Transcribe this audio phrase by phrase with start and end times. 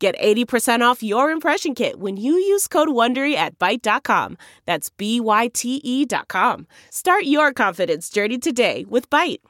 [0.00, 4.38] Get 80% off your impression kit when you use code WONDERY at Byte.com.
[4.64, 6.66] That's B-Y-T-E dot com.
[6.88, 9.40] Start your confidence journey today with Byte.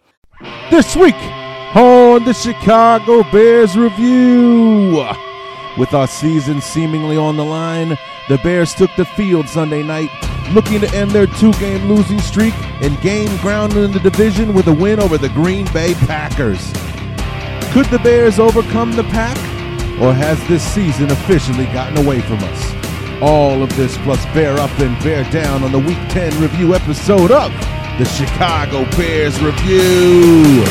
[0.69, 1.15] This week
[1.77, 5.07] on the Chicago Bears Review.
[5.79, 7.97] With our season seemingly on the line,
[8.29, 10.11] the Bears took the field Sunday night
[10.51, 14.73] looking to end their two-game losing streak and gain ground in the division with a
[14.73, 16.73] win over the Green Bay Packers.
[17.73, 19.60] Could the Bears overcome the pack?
[20.01, 23.21] Or has this season officially gotten away from us?
[23.21, 27.31] All of this plus bear up and bear down on the Week 10 review episode
[27.31, 27.53] of
[27.99, 30.65] the Chicago Bears Review.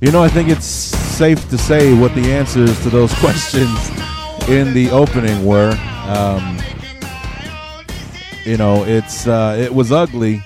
[0.00, 3.88] You know, I think it's safe to say what the answers to those questions
[4.48, 5.70] in the opening were.
[6.08, 6.58] Um,
[8.44, 10.42] you know, it's uh, it was ugly,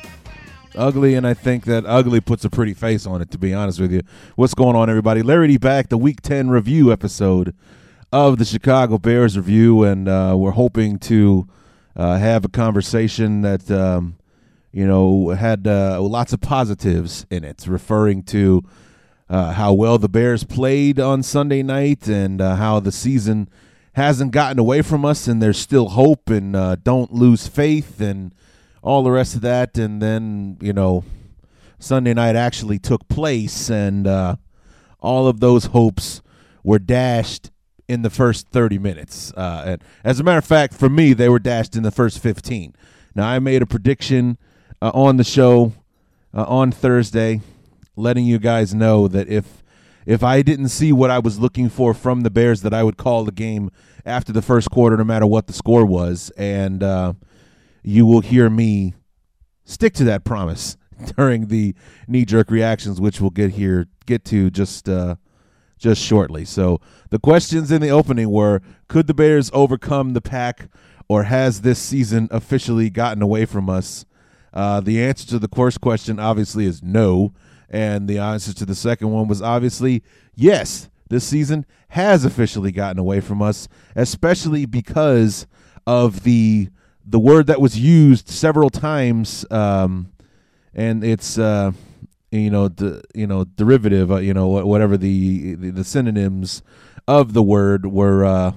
[0.75, 3.31] ugly, and I think that ugly puts a pretty face on it.
[3.31, 4.03] To be honest with you,
[4.37, 5.23] what's going on, everybody?
[5.23, 7.55] Larry D back, the Week Ten review episode
[8.13, 11.49] of the Chicago Bears review, and uh, we're hoping to
[11.97, 14.19] uh, have a conversation that um,
[14.71, 18.63] you know had uh, lots of positives in it, referring to
[19.31, 23.49] uh, how well the Bears played on Sunday night and uh, how the season
[23.93, 28.35] hasn't gotten away from us and there's still hope and uh, don't lose faith and
[28.83, 29.77] all the rest of that.
[29.77, 31.05] And then, you know,
[31.79, 34.37] Sunday night actually took place and uh,
[35.01, 36.23] all of those hopes
[36.63, 37.51] were dashed
[37.87, 39.33] in the first 30 minutes.
[39.35, 42.19] Uh, and as a matter of fact, for me, they were dashed in the first
[42.19, 42.75] 15.
[43.15, 44.39] Now, I made a prediction
[44.81, 45.73] uh, on the show
[46.33, 47.41] on Thursday
[47.99, 49.63] letting you guys know that if
[50.07, 52.97] if I didn't see what I was looking for from the Bears, that I would
[52.97, 53.71] call the game
[54.07, 57.13] after the first quarter, no matter what the score was, and uh,
[57.83, 58.95] you will hear me
[59.65, 60.79] stick to that promise
[61.17, 61.75] during the
[62.07, 65.17] knee jerk reactions, which we'll get here get to just uh,
[65.79, 66.45] just shortly.
[66.45, 66.81] So
[67.11, 70.69] the questions in the opening were: Could the Bears overcome the pack,
[71.09, 74.07] or has this season officially gotten away from us?
[74.55, 77.35] Uh, the answer to the first question obviously is no.
[77.71, 80.03] And the answer to the second one was obviously
[80.35, 85.47] yes, this season has officially gotten away from us, especially because
[85.87, 86.69] of the
[87.05, 90.13] the word that was used several times, um,
[90.75, 91.73] and it's uh,
[92.31, 96.63] you know the you know derivative, uh, you know whatever the, the, the synonyms
[97.07, 98.25] of the word were.
[98.25, 98.53] Uh,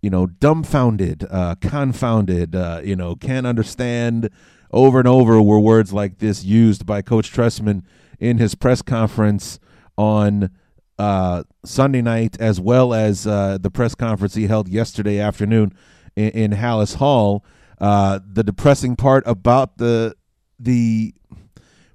[0.00, 4.30] you know, dumbfounded, uh, confounded, uh, you know, can't understand.
[4.70, 7.82] Over and over were words like this used by Coach Trestman
[8.18, 9.58] in his press conference
[9.96, 10.50] on
[10.98, 15.72] uh, Sunday night, as well as uh, the press conference he held yesterday afternoon
[16.16, 17.44] in, in Halas Hall.
[17.80, 20.14] Uh, the depressing part about the
[20.58, 21.14] the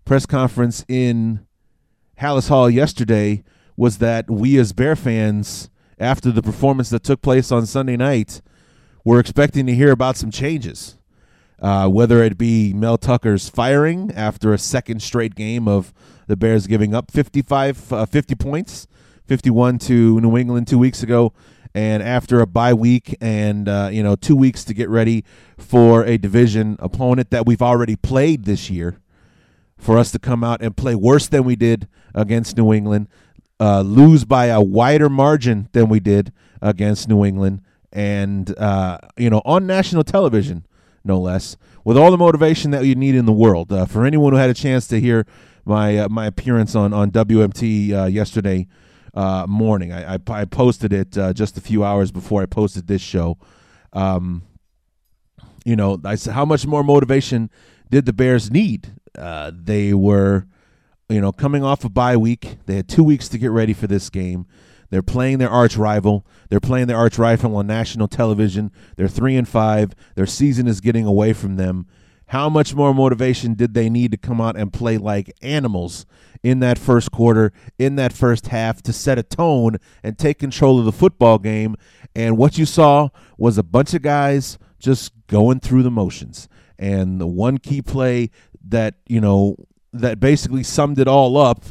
[0.06, 1.46] press conference in
[2.20, 3.44] Halas Hall yesterday
[3.76, 5.70] was that we as Bear fans,
[6.00, 8.42] after the performance that took place on Sunday night,
[9.04, 10.98] were expecting to hear about some changes.
[11.64, 15.94] Uh, whether it be Mel Tucker's firing after a second straight game of
[16.28, 18.86] the Bears giving up 55, uh, 50 points,
[19.28, 21.32] 51 to New England two weeks ago,
[21.74, 25.24] and after a bye week and uh, you know two weeks to get ready
[25.58, 29.00] for a division opponent that we've already played this year,
[29.78, 33.08] for us to come out and play worse than we did against New England,
[33.62, 37.62] uh, lose by a wider margin than we did against New England,
[37.94, 40.66] and uh, you know on national television
[41.04, 43.72] no less, with all the motivation that you need in the world.
[43.72, 45.26] Uh, for anyone who had a chance to hear
[45.66, 48.68] my uh, my appearance on on WMT uh, yesterday
[49.14, 52.88] uh, morning, I, I, I posted it uh, just a few hours before I posted
[52.88, 53.38] this show.
[53.92, 54.44] Um,
[55.66, 57.50] you know, I said, how much more motivation
[57.90, 58.94] did the Bears need?
[59.18, 60.46] Uh, they were,
[61.10, 62.58] you know, coming off a bye week.
[62.66, 64.46] They had two weeks to get ready for this game.
[64.94, 66.24] They're playing their arch rival.
[66.50, 68.72] They're playing their arch rival on national television.
[68.96, 69.96] They're three and five.
[70.14, 71.88] Their season is getting away from them.
[72.28, 76.06] How much more motivation did they need to come out and play like animals
[76.44, 80.78] in that first quarter, in that first half, to set a tone and take control
[80.78, 81.76] of the football game?
[82.16, 86.48] And what you saw was a bunch of guys just going through the motions.
[86.78, 88.30] And the one key play
[88.64, 89.56] that, you know,
[89.92, 91.66] that basically summed it all up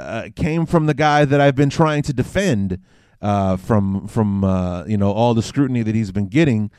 [0.00, 2.80] uh, came from the guy that I've been trying to defend
[3.22, 6.70] uh, from from uh, you know all the scrutiny that he's been getting,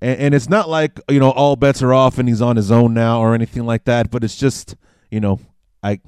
[0.00, 2.70] and, and, it's not like you know all bets are off and he's on his
[2.70, 4.10] own now or anything like that.
[4.10, 4.76] But it's just
[5.10, 5.40] you know
[5.82, 6.00] I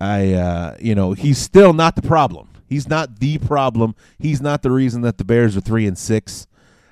[0.00, 2.48] I uh, you know he's still not the problem.
[2.68, 3.94] He's not the problem.
[4.18, 6.46] He's not the reason that the Bears are three and six.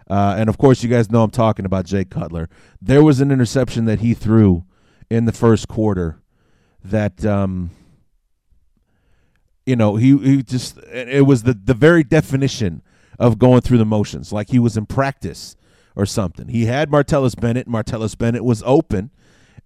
[0.09, 2.49] Uh, and of course, you guys know I'm talking about Jay Cutler.
[2.81, 4.65] There was an interception that he threw
[5.11, 6.21] in the first quarter
[6.85, 7.71] that um,
[9.67, 12.83] you know he he just it was the the very definition
[13.19, 15.57] of going through the motions, like he was in practice
[15.97, 16.49] or something.
[16.49, 17.69] He had Martellus Bennett.
[17.69, 19.11] Martellus Bennett was open,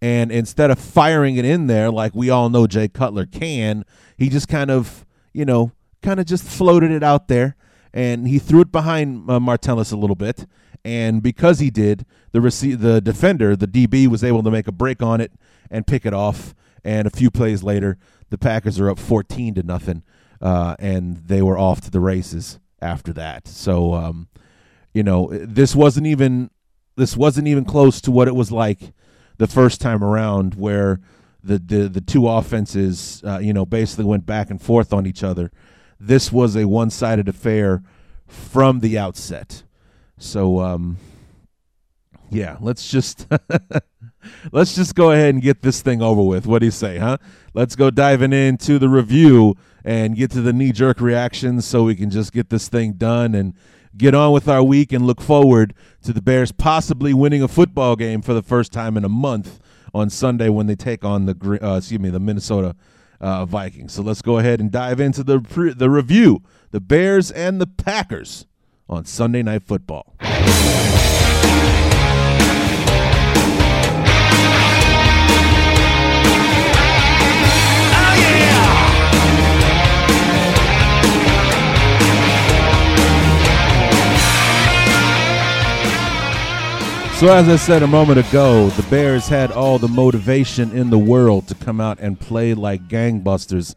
[0.01, 3.85] and instead of firing it in there like we all know Jay Cutler can,
[4.17, 5.73] he just kind of you know
[6.03, 7.57] kind of just floated it out there,
[7.93, 10.47] and he threw it behind uh, Martellus a little bit.
[10.85, 14.73] And because he did, the rece- the defender, the DB, was able to make a
[14.73, 15.33] break on it
[15.71, 16.55] and pick it off.
[16.85, 17.99] And a few plays later,
[18.31, 20.03] the Packers are up 14 to nothing,
[20.41, 23.49] uh, and they were off to the races after that.
[23.49, 24.29] So, um,
[24.93, 26.51] you know, this wasn't even
[26.97, 28.93] this wasn't even close to what it was like
[29.37, 31.01] the first time around, where
[31.43, 35.23] the the, the two offenses, uh, you know, basically went back and forth on each
[35.23, 35.51] other.
[36.01, 37.83] This was a one sided affair
[38.27, 39.63] from the outset.
[40.19, 40.99] So, um,
[42.31, 43.27] yeah, let's just
[44.53, 46.47] let's just go ahead and get this thing over with.
[46.47, 47.19] What do you say, huh?
[47.55, 51.95] Let's go diving into the review and get to the knee jerk reactions so we
[51.95, 53.55] can just get this thing done and
[53.97, 57.97] get on with our week and look forward to the Bears possibly winning a football
[57.97, 59.61] game for the first time in a month
[59.95, 62.77] on Sunday when they take on the uh, excuse me the Minnesota
[63.21, 63.93] uh, Vikings.
[63.93, 67.67] So let's go ahead and dive into the pre- the review, the Bears and the
[67.67, 68.47] Packers
[68.89, 70.15] on Sunday Night Football.
[87.19, 91.01] So, as I said a moment ago, the Bears had all the motivation in the
[91.01, 93.75] world to come out and play like gangbusters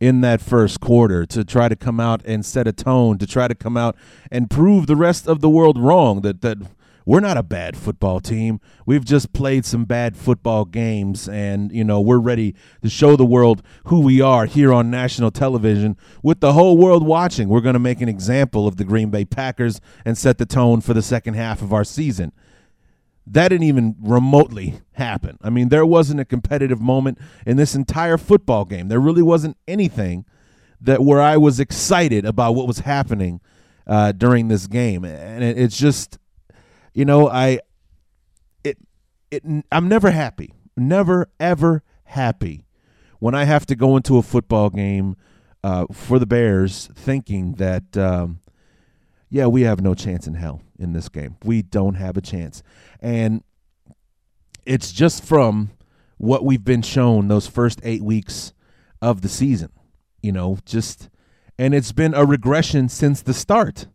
[0.00, 3.46] in that first quarter, to try to come out and set a tone, to try
[3.46, 3.94] to come out
[4.32, 6.58] and prove the rest of the world wrong that, that
[7.06, 8.60] we're not a bad football team.
[8.84, 13.24] We've just played some bad football games, and, you know, we're ready to show the
[13.24, 17.48] world who we are here on national television with the whole world watching.
[17.48, 20.80] We're going to make an example of the Green Bay Packers and set the tone
[20.80, 22.32] for the second half of our season
[23.26, 25.38] that didn't even remotely happen.
[25.42, 28.88] I mean, there wasn't a competitive moment in this entire football game.
[28.88, 30.24] There really wasn't anything
[30.80, 33.40] that where I was excited about what was happening
[33.86, 36.18] uh, during this game, and it, it's just,
[36.94, 37.60] you know, I,
[38.64, 38.78] it,
[39.30, 42.64] it, I'm never happy, never ever happy
[43.18, 45.16] when I have to go into a football game
[45.62, 48.40] uh, for the Bears thinking that, um,
[49.30, 51.36] yeah, we have no chance in hell in this game.
[51.44, 52.62] We don't have a chance.
[53.00, 53.42] And
[54.66, 55.70] it's just from
[56.18, 58.52] what we've been shown those first eight weeks
[59.00, 59.70] of the season.
[60.20, 61.08] You know, just
[61.58, 63.86] and it's been a regression since the start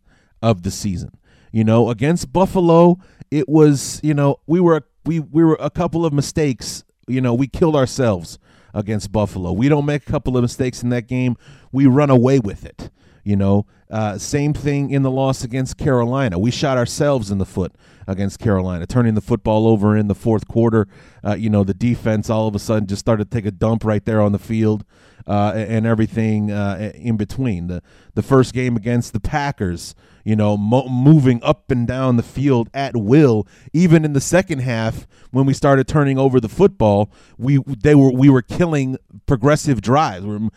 [0.41, 1.11] of the season.
[1.51, 2.97] You know, against Buffalo,
[3.29, 7.33] it was, you know, we were we we were a couple of mistakes, you know,
[7.33, 8.39] we killed ourselves
[8.73, 9.51] against Buffalo.
[9.51, 11.37] We don't make a couple of mistakes in that game,
[11.71, 12.89] we run away with it.
[13.25, 16.37] You know, uh, same thing in the loss against Carolina.
[16.37, 17.73] We shot ourselves in the foot
[18.07, 20.87] against Carolina, turning the football over in the fourth quarter.
[21.25, 23.83] Uh, you know, the defense all of a sudden just started to take a dump
[23.83, 24.85] right there on the field
[25.27, 27.65] uh, and everything uh, in between.
[27.65, 27.81] The
[28.13, 32.69] the first game against the Packers, you know, mo- moving up and down the field
[32.73, 33.47] at will.
[33.71, 38.11] Even in the second half, when we started turning over the football, we they were
[38.11, 40.25] we were killing progressive drives.
[40.25, 40.51] We're m-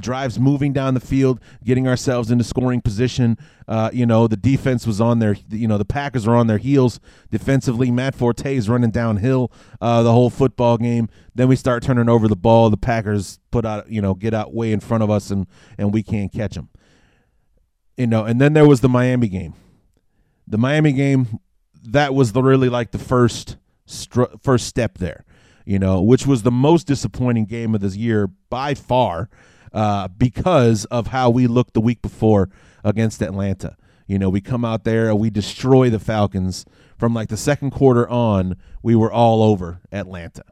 [0.00, 3.36] drives moving down the field, getting ourselves into scoring position.
[3.68, 6.58] Uh, you know, the defense was on their, you know, the Packers are on their
[6.58, 6.98] heels
[7.30, 7.90] defensively.
[7.90, 11.08] Matt Forte is running downhill uh, the whole football game.
[11.34, 12.70] Then we start turning over the ball.
[12.70, 15.46] The Packers put out, you know, get out way in front of us, and
[15.76, 16.70] and we can't catch them.
[18.00, 19.52] You know, and then there was the Miami game.
[20.48, 21.38] The Miami game,
[21.82, 23.58] that was the really like the first
[24.42, 25.26] first step there.
[25.66, 29.28] You know, which was the most disappointing game of this year by far,
[29.74, 32.48] uh, because of how we looked the week before
[32.82, 33.76] against Atlanta.
[34.06, 36.64] You know, we come out there and we destroy the Falcons
[36.96, 38.56] from like the second quarter on.
[38.82, 40.44] We were all over Atlanta,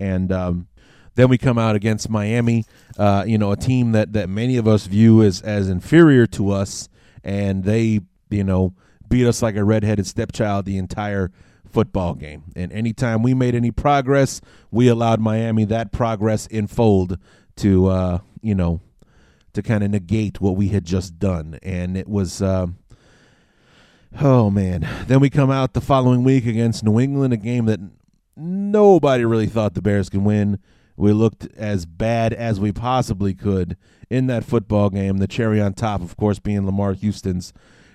[0.00, 0.68] and um,
[1.16, 2.64] then we come out against Miami.
[2.98, 6.50] Uh, you know, a team that that many of us view as as inferior to
[6.50, 6.88] us,
[7.24, 8.00] and they
[8.30, 8.74] you know
[9.08, 11.30] beat us like a redheaded stepchild the entire
[11.74, 12.44] football game.
[12.54, 14.40] And anytime we made any progress,
[14.70, 17.18] we allowed Miami that progress in fold
[17.56, 18.80] to uh, you know
[19.54, 21.58] to kind of negate what we had just done.
[21.62, 22.68] And it was uh,
[24.20, 24.88] oh man.
[25.06, 27.80] Then we come out the following week against New England, a game that
[28.36, 30.58] nobody really thought the Bears could win.
[30.96, 33.76] We looked as bad as we possibly could
[34.10, 35.18] in that football game.
[35.18, 37.52] The cherry on top, of course, being Lamar Houston's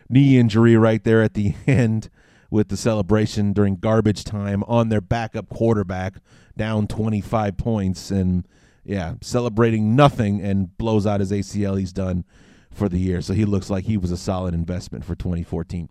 [0.10, 2.10] knee injury right there at the end
[2.50, 6.16] with the celebration during garbage time on their backup quarterback
[6.58, 8.48] down 25 points and
[8.84, 11.78] yeah, celebrating nothing and blows out his ACL.
[11.78, 12.26] He's done
[12.72, 13.22] for the year.
[13.22, 15.90] So he looks like he was a solid investment for 2014.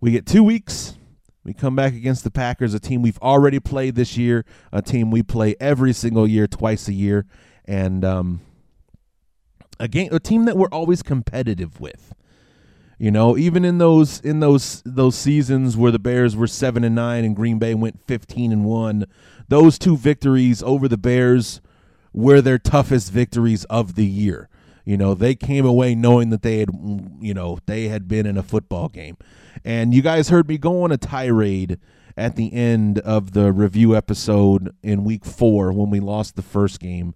[0.00, 0.96] We get 2 weeks
[1.44, 5.10] we come back against the Packers, a team we've already played this year, a team
[5.10, 7.26] we play every single year, twice a year,
[7.66, 8.40] and um,
[9.78, 12.14] a game, a team that we're always competitive with.
[12.98, 16.94] You know, even in those in those those seasons where the Bears were seven and
[16.94, 19.06] nine and Green Bay went fifteen and one,
[19.48, 21.60] those two victories over the Bears
[22.12, 24.48] were their toughest victories of the year.
[24.84, 26.68] You know, they came away knowing that they had,
[27.20, 29.16] you know, they had been in a football game.
[29.64, 31.78] And you guys heard me go on a tirade
[32.16, 36.80] at the end of the review episode in week four when we lost the first
[36.80, 37.14] game,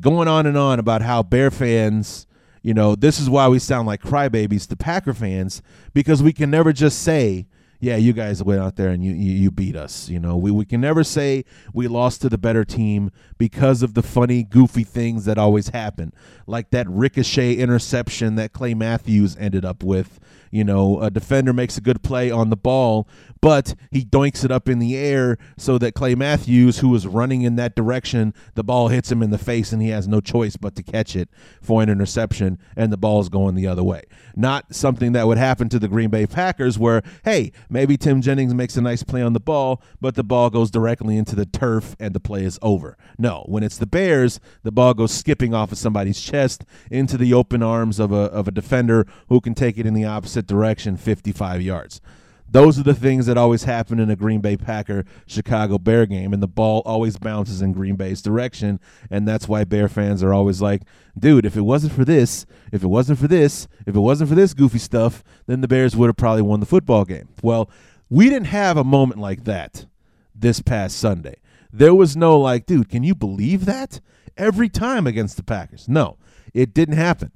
[0.00, 2.26] going on and on about how Bear fans
[2.66, 5.62] you know, this is why we sound like crybabies to Packer fans
[5.94, 7.46] because we can never just say,
[7.78, 10.08] yeah, you guys went out there and you, you, you, beat us.
[10.08, 13.94] You know, we, we can never say we lost to the better team because of
[13.94, 16.12] the funny, goofy things that always happen,
[16.48, 20.18] like that ricochet interception that Clay Matthews ended up with.
[20.50, 23.08] You know, a defender makes a good play on the ball,
[23.40, 27.42] but he doinks it up in the air so that Clay Matthews, who was running
[27.42, 30.56] in that direction, the ball hits him in the face and he has no choice
[30.56, 31.28] but to catch it
[31.60, 34.02] for an interception, and the ball is going the other way.
[34.34, 38.54] Not something that would happen to the Green Bay Packers, where, hey, maybe Tim Jennings
[38.54, 41.96] makes a nice play on the ball, but the ball goes directly into the turf
[41.98, 42.96] and the play is over.
[43.18, 47.32] No, when it's the Bears, the ball goes skipping off of somebody's chest into the
[47.32, 50.96] open arms of a, of a defender who can take it in the opposite direction
[50.96, 52.00] 55 yards.
[52.48, 56.32] Those are the things that always happen in a Green Bay Packer Chicago Bear game,
[56.32, 58.78] and the ball always bounces in Green Bay's direction,
[59.10, 60.82] and that's why Bear fans are always like,
[61.18, 64.36] dude, if it wasn't for this, if it wasn't for this, if it wasn't for
[64.36, 67.28] this goofy stuff, then the Bears would have probably won the football game.
[67.42, 67.68] Well,
[68.08, 69.86] we didn't have a moment like that
[70.32, 71.36] this past Sunday.
[71.72, 74.00] There was no like, dude, can you believe that?
[74.36, 75.88] Every time against the Packers.
[75.88, 76.16] No,
[76.54, 77.32] it didn't happen.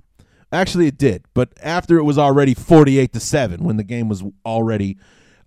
[0.52, 4.24] Actually, it did, but after it was already forty-eight to seven, when the game was
[4.44, 4.98] already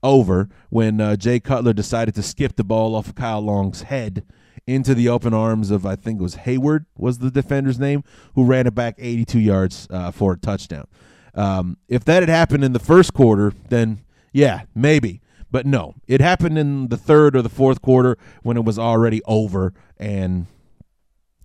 [0.02, 4.26] over, when uh, Jay Cutler decided to skip the ball off of Kyle Long's head
[4.66, 8.04] into the open arms of I think it was Hayward was the defender's name,
[8.36, 10.88] who ran it back eighty-two yards uh, for a touchdown.
[11.36, 15.22] Um, if that had happened in the first quarter, then yeah, maybe.
[15.52, 19.22] But no, it happened in the third or the fourth quarter when it was already
[19.26, 20.48] over, and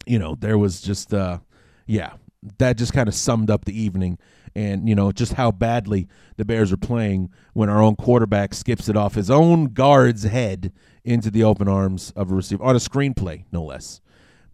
[0.07, 1.39] you know there was just uh,
[1.87, 2.13] yeah,
[2.59, 4.19] that just kind of summed up the evening.
[4.55, 8.89] And you know just how badly the bears are playing when our own quarterback skips
[8.89, 10.73] it off his own guard's head
[11.05, 14.01] into the open arms of a receiver on a screenplay no less.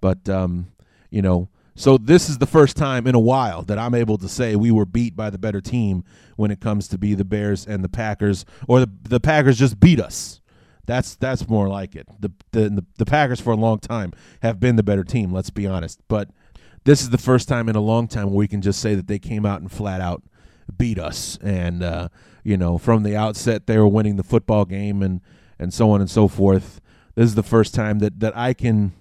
[0.00, 0.72] But um,
[1.10, 4.28] you know so this is the first time in a while that i'm able to
[4.28, 6.04] say we were beat by the better team
[6.36, 9.78] when it comes to be the bears and the packers or the, the packers just
[9.80, 10.40] beat us.
[10.86, 12.06] That's that's more like it.
[12.20, 15.66] The, the the packers for a long time have been the better team let's be
[15.66, 16.00] honest.
[16.08, 16.30] But
[16.84, 19.06] this is the first time in a long time where we can just say that
[19.06, 20.22] they came out and flat out
[20.76, 21.38] beat us.
[21.42, 22.08] And uh,
[22.42, 25.20] you know, from the outset, they were winning the football game and
[25.58, 26.80] and so on and so forth.
[27.14, 28.92] This is the first time that that I can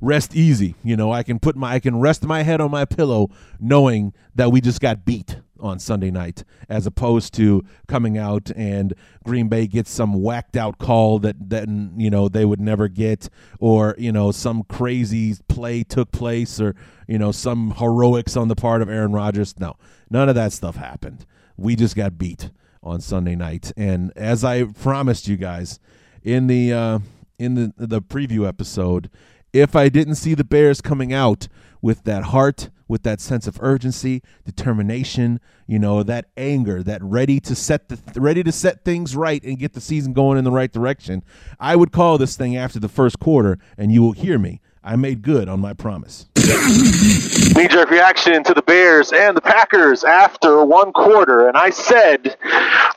[0.00, 0.74] rest easy.
[0.84, 4.12] You know, I can put my I can rest my head on my pillow knowing
[4.34, 9.48] that we just got beat on Sunday night, as opposed to coming out and Green
[9.48, 13.94] Bay gets some whacked out call that that you know they would never get, or
[13.98, 16.74] you know some crazy play took place, or
[17.06, 19.58] you know some heroics on the part of Aaron Rodgers.
[19.58, 19.76] No,
[20.10, 21.26] none of that stuff happened.
[21.56, 22.50] We just got beat
[22.82, 25.80] on Sunday night, and as I promised you guys
[26.22, 26.98] in the uh,
[27.38, 29.10] in the the preview episode,
[29.52, 31.48] if I didn't see the Bears coming out
[31.80, 37.38] with that heart, with that sense of urgency, determination, you know, that anger, that ready
[37.40, 40.50] to set the ready to set things right and get the season going in the
[40.50, 41.22] right direction,
[41.60, 44.60] I would call this thing after the first quarter and you will hear me.
[44.82, 46.26] I made good on my promise.
[46.36, 52.36] Knee jerk reaction to the Bears and the Packers after one quarter, and I said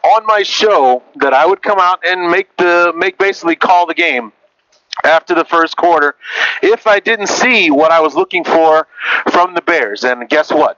[0.03, 3.93] on my show that I would come out and make the make basically call the
[3.93, 4.31] game
[5.03, 6.15] after the first quarter
[6.61, 8.87] if I didn't see what I was looking for
[9.31, 10.03] from the Bears.
[10.03, 10.77] And guess what?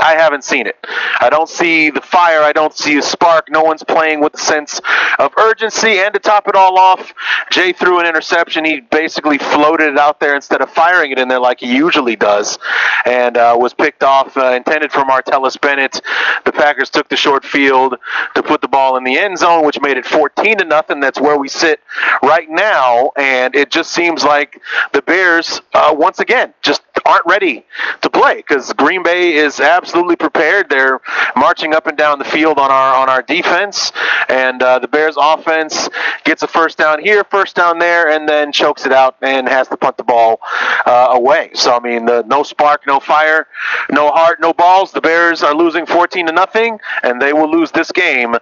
[0.00, 0.76] I haven't seen it.
[1.20, 2.42] I don't see the fire.
[2.42, 3.48] I don't see a spark.
[3.50, 4.80] No one's playing with a sense
[5.18, 5.98] of urgency.
[5.98, 7.14] And to top it all off,
[7.50, 8.64] Jay threw an interception.
[8.64, 12.16] He basically floated it out there instead of firing it in there like he usually
[12.16, 12.58] does,
[13.04, 16.00] and uh, was picked off, uh, intended for Martellus Bennett.
[16.44, 17.96] The Packers took the short field
[18.34, 21.00] to put the ball in the end zone, which made it 14 to nothing.
[21.00, 21.80] That's where we sit
[22.22, 24.60] right now, and it just seems like
[24.92, 27.64] the Bears, uh, once again, just aren't ready
[28.02, 30.68] to play because Green Bay is absolutely prepared.
[30.68, 31.00] They're
[31.36, 33.92] marching up and down the field on our on our defense,
[34.28, 35.88] and uh, the Bears' offense
[36.24, 39.68] gets a first down here, first down there, and then chokes it out and has
[39.68, 40.40] to punt the ball
[40.86, 41.50] uh, away.
[41.54, 43.46] So I mean, the, no spark, no fire,
[43.90, 44.92] no heart, no balls.
[44.92, 48.34] The Bears are losing 14 to nothing, and they will lose this game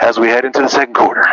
[0.00, 1.24] as we head into the second quarter.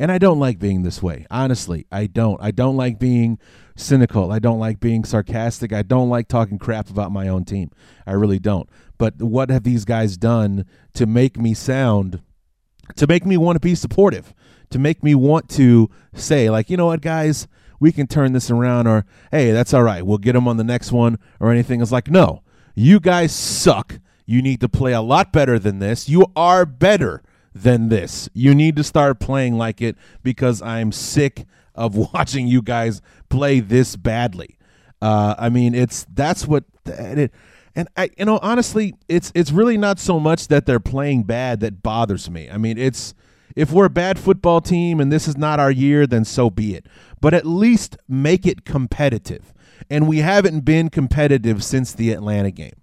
[0.00, 1.26] And I don't like being this way.
[1.30, 2.40] Honestly, I don't.
[2.42, 3.38] I don't like being
[3.76, 4.32] cynical.
[4.32, 5.74] I don't like being sarcastic.
[5.74, 7.70] I don't like talking crap about my own team.
[8.06, 8.66] I really don't.
[8.96, 10.64] But what have these guys done
[10.94, 12.22] to make me sound,
[12.96, 14.32] to make me want to be supportive,
[14.70, 17.46] to make me want to say, like, you know what, guys,
[17.78, 20.06] we can turn this around, or hey, that's all right.
[20.06, 21.82] We'll get them on the next one, or anything.
[21.82, 22.42] It's like, no,
[22.74, 24.00] you guys suck.
[24.24, 26.08] You need to play a lot better than this.
[26.08, 27.22] You are better
[27.54, 28.28] than this.
[28.32, 33.60] You need to start playing like it because I'm sick of watching you guys play
[33.60, 34.56] this badly.
[35.02, 37.32] Uh, I mean, it's that's what it,
[37.74, 41.60] and I you know honestly, it's it's really not so much that they're playing bad
[41.60, 42.50] that bothers me.
[42.50, 43.14] I mean, it's
[43.56, 46.74] if we're a bad football team and this is not our year, then so be
[46.74, 46.86] it.
[47.20, 49.52] But at least make it competitive.
[49.88, 52.80] And we haven't been competitive since the Atlanta game.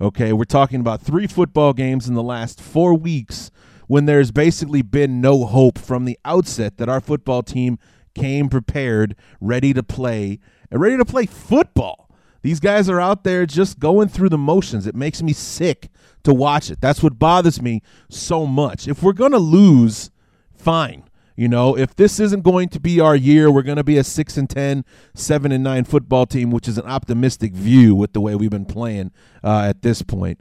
[0.00, 3.50] Okay, we're talking about three football games in the last four weeks
[3.86, 7.78] when there's basically been no hope from the outset that our football team
[8.14, 10.38] came prepared, ready to play,
[10.70, 12.10] and ready to play football.
[12.42, 14.86] These guys are out there just going through the motions.
[14.86, 15.88] It makes me sick
[16.22, 16.80] to watch it.
[16.80, 18.86] That's what bothers me so much.
[18.86, 20.10] If we're going to lose,
[20.54, 21.04] fine.
[21.36, 24.04] You know, if this isn't going to be our year, we're going to be a
[24.04, 28.20] 6 and 10, 7 and 9 football team, which is an optimistic view with the
[28.20, 29.10] way we've been playing
[29.44, 30.40] uh, at this point.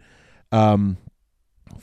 [0.53, 0.97] Um,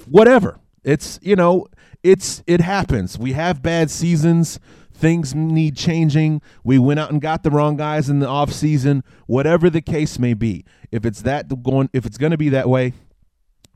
[0.06, 0.58] whatever.
[0.84, 1.66] It's, you know,
[2.02, 3.18] it's it happens.
[3.18, 4.58] We have bad seasons.
[4.92, 6.42] Things need changing.
[6.64, 9.02] We went out and got the wrong guys in the off season.
[9.26, 10.64] Whatever the case may be.
[10.90, 12.92] If it's that going if it's going to be that way,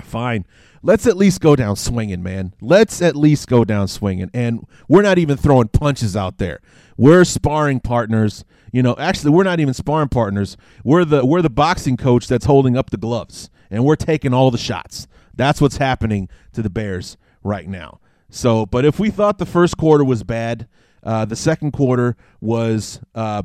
[0.03, 0.45] fine.
[0.83, 2.55] Let's at least go down swinging, man.
[2.61, 4.31] Let's at least go down swinging.
[4.33, 6.61] And we're not even throwing punches out there.
[6.97, 8.45] We're sparring partners.
[8.73, 10.57] You know, actually, we're not even sparring partners.
[10.85, 14.51] We're the we're the boxing coach that's holding up the gloves, and we're taking all
[14.51, 15.09] the shots.
[15.37, 18.01] That's what's happening to the Bears right now.
[18.29, 20.67] So, but if we thought the first quarter was bad,
[21.03, 23.45] uh, the second quarter was, uh,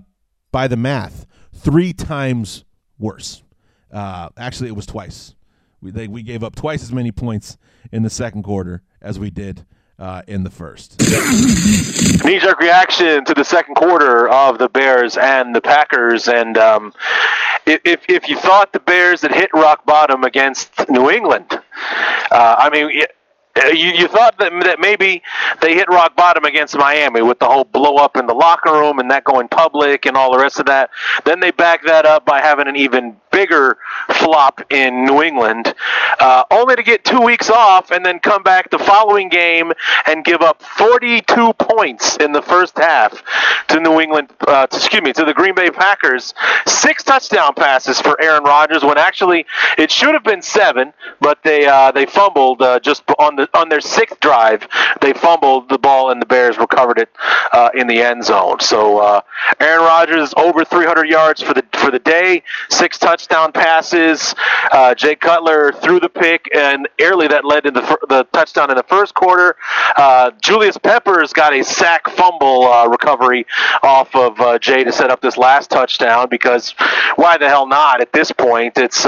[0.51, 2.65] by the math, three times
[2.97, 3.43] worse.
[3.91, 5.35] Uh, actually, it was twice.
[5.81, 7.57] We they, we gave up twice as many points
[7.91, 9.65] in the second quarter as we did
[10.01, 10.99] uh, in the first.
[12.25, 16.27] Knee jerk reaction to the second quarter of the Bears and the Packers.
[16.27, 16.93] And um,
[17.67, 21.59] if, if you thought the Bears had hit rock bottom against New England, uh,
[22.31, 23.03] I mean,
[23.55, 25.21] you, you thought that, that maybe
[25.61, 28.99] they hit rock bottom against Miami with the whole blow up in the locker room
[28.99, 30.89] and that going public and all the rest of that.
[31.25, 33.77] Then they back that up by having an even bigger
[34.09, 35.73] flop in New England,
[36.19, 39.71] uh, only to get two weeks off and then come back the following game
[40.05, 43.23] and give up 42 points in the first half
[43.69, 46.33] to New England, uh, to, excuse me, to the Green Bay Packers.
[46.67, 49.45] Six touchdown passes for Aaron Rodgers when actually
[49.77, 53.69] it should have been seven, but they uh, they fumbled uh, just on the on
[53.69, 54.67] their sixth drive.
[55.01, 57.09] They fumbled the ball and the Bears recovered it
[57.51, 58.59] uh, in the end zone.
[58.59, 59.21] So uh,
[59.59, 64.35] Aaron Rodgers is over 300 yards for the for the day, six touchdown passes.
[64.71, 68.77] Uh, Jay Cutler threw the pick and early that led to the, the touchdown in
[68.77, 69.55] the first quarter.
[69.97, 73.45] Uh, Julius Peppers got a sack fumble uh, recovery
[73.83, 76.71] off of uh, Jay to set up this last touchdown because
[77.15, 78.77] why the hell not at this point?
[78.77, 79.05] It's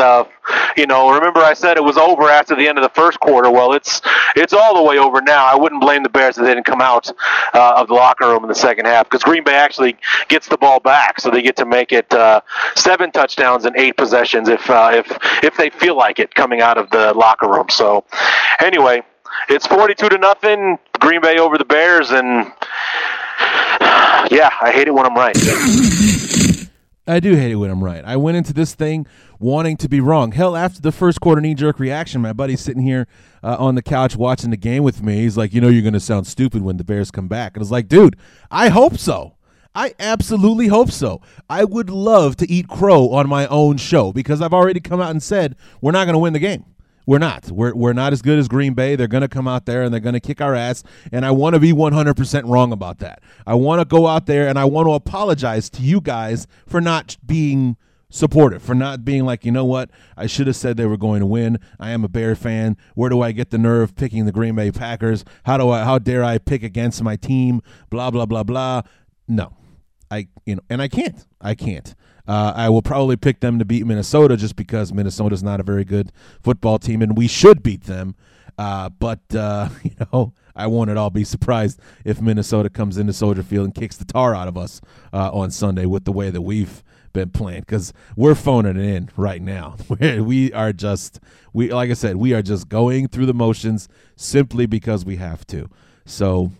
[0.75, 3.49] you know, remember I said it was over after the end of the first quarter.
[3.49, 4.01] Well, it's
[4.35, 5.45] it's all the way over now.
[5.45, 7.09] I wouldn't blame the Bears if they didn't come out
[7.53, 10.57] uh, of the locker room in the second half because Green Bay actually gets the
[10.57, 12.41] ball back, so they get to make it uh,
[12.75, 16.77] seven touchdowns and eight possessions if uh, if if they feel like it coming out
[16.77, 17.69] of the locker room.
[17.69, 18.05] So,
[18.59, 19.03] anyway,
[19.49, 20.77] it's forty-two to nothing.
[20.99, 22.51] Green Bay over the Bears, and
[24.31, 25.35] yeah, I hate it when I'm right.
[27.05, 28.05] I do hate it when I'm right.
[28.05, 29.05] I went into this thing
[29.37, 30.31] wanting to be wrong.
[30.31, 33.07] Hell, after the first quarter knee jerk reaction, my buddy's sitting here
[33.43, 35.17] uh, on the couch watching the game with me.
[35.17, 37.55] He's like, You know, you're going to sound stupid when the Bears come back.
[37.55, 38.17] And I was like, Dude,
[38.49, 39.35] I hope so.
[39.75, 41.21] I absolutely hope so.
[41.49, 45.09] I would love to eat crow on my own show because I've already come out
[45.09, 46.65] and said we're not going to win the game.
[47.05, 47.51] We're not.
[47.51, 48.95] We're, we're not as good as Green Bay.
[48.95, 50.83] They're going to come out there and they're going to kick our ass.
[51.11, 53.21] And I want to be 100% wrong about that.
[53.45, 56.79] I want to go out there and I want to apologize to you guys for
[56.79, 57.75] not being
[58.13, 59.89] supportive, for not being like, you know what?
[60.15, 61.57] I should have said they were going to win.
[61.79, 62.77] I am a Bear fan.
[62.93, 65.25] Where do I get the nerve picking the Green Bay Packers?
[65.45, 67.61] How do I, how dare I pick against my team?
[67.89, 68.83] Blah, blah, blah, blah.
[69.27, 69.57] No.
[70.11, 71.25] I, you know, and I can't.
[71.41, 71.95] I can't.
[72.27, 75.83] Uh, I will probably pick them to beat Minnesota just because Minnesota's not a very
[75.83, 78.15] good football team, and we should beat them.
[78.57, 83.11] Uh, but uh, you know, I won't at all be surprised if Minnesota comes into
[83.11, 86.29] Soldier Field and kicks the tar out of us uh, on Sunday with the way
[86.29, 89.77] that we've been playing because we're phoning it in right now.
[89.99, 91.19] we are just
[91.53, 95.45] we like I said, we are just going through the motions simply because we have
[95.47, 95.69] to.
[96.05, 96.51] So,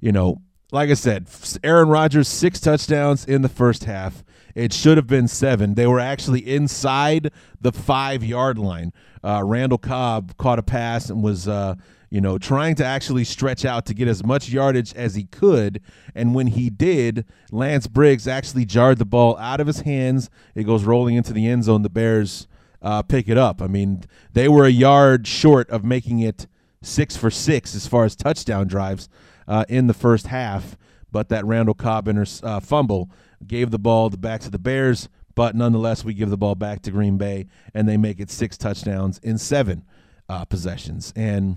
[0.00, 0.36] you know,
[0.70, 1.28] like I said,
[1.64, 4.22] Aaron Rodgers six touchdowns in the first half.
[4.54, 5.74] It should have been seven.
[5.74, 8.92] They were actually inside the five yard line.
[9.24, 11.74] Uh, Randall Cobb caught a pass and was, uh,
[12.12, 15.80] you know, trying to actually stretch out to get as much yardage as he could.
[16.14, 20.28] And when he did, Lance Briggs actually jarred the ball out of his hands.
[20.54, 21.80] It goes rolling into the end zone.
[21.80, 22.48] The Bears
[22.82, 23.62] uh, pick it up.
[23.62, 26.46] I mean, they were a yard short of making it
[26.82, 29.08] six for six as far as touchdown drives
[29.48, 30.76] uh, in the first half.
[31.10, 33.10] But that Randall Cobb inter- uh, fumble
[33.46, 36.90] gave the ball back to the Bears, but nonetheless, we give the ball back to
[36.90, 39.86] Green Bay, and they make it six touchdowns in seven
[40.28, 41.14] uh, possessions.
[41.16, 41.56] And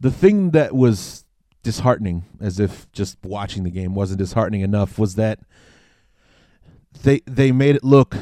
[0.00, 1.24] the thing that was
[1.62, 5.40] disheartening, as if just watching the game wasn't disheartening enough, was that
[7.02, 8.16] they they made it look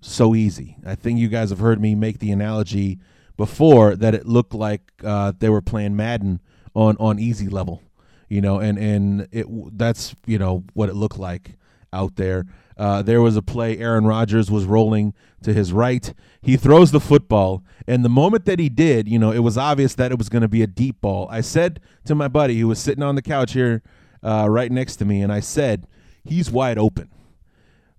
[0.00, 0.76] so easy.
[0.84, 2.98] I think you guys have heard me make the analogy
[3.36, 6.40] before that it looked like uh, they were playing Madden
[6.74, 7.82] on on easy level,
[8.28, 11.56] you know, and and it that's you know what it looked like
[11.92, 12.44] out there.
[12.82, 13.78] Uh, there was a play.
[13.78, 15.14] Aaron Rodgers was rolling
[15.44, 16.12] to his right.
[16.40, 19.94] He throws the football, and the moment that he did, you know, it was obvious
[19.94, 21.28] that it was going to be a deep ball.
[21.30, 23.84] I said to my buddy who was sitting on the couch here,
[24.20, 25.86] uh, right next to me, and I said,
[26.24, 27.08] "He's wide open."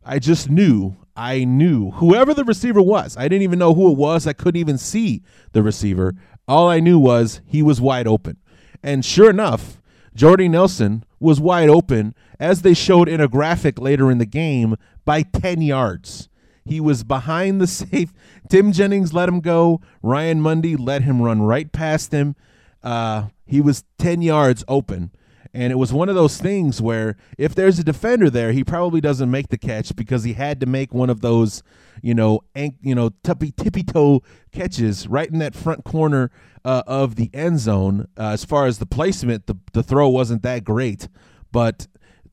[0.04, 0.98] I just knew.
[1.16, 3.16] I knew whoever the receiver was.
[3.16, 4.28] I didn't even know who it was.
[4.28, 6.14] I couldn't even see the receiver.
[6.46, 8.36] All I knew was he was wide open.
[8.84, 9.82] And sure enough,
[10.14, 14.76] Jordy Nelson was wide open, as they showed in a graphic later in the game,
[15.06, 16.30] by 10 yards.
[16.66, 18.14] He was behind the safe.
[18.50, 19.82] Tim Jennings let him go.
[20.02, 22.36] Ryan Mundy let him run right past him.
[22.84, 25.12] Uh, he was 10 yards open.
[25.54, 29.02] And it was one of those things where if there's a defender there, he probably
[29.02, 31.62] doesn't make the catch because he had to make one of those,
[32.02, 36.32] you know, ank, you know, tippy tippy toe catches right in that front corner
[36.66, 38.08] uh, of the end zone.
[38.18, 41.08] Uh, as far as the placement, the the throw wasn't that great,
[41.52, 41.88] but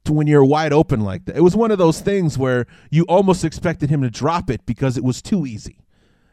[0.09, 3.45] when you're wide open like that, it was one of those things where you almost
[3.45, 5.79] expected him to drop it because it was too easy,